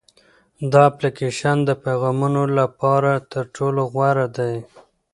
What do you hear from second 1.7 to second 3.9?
پیغامونو لپاره تر ټولو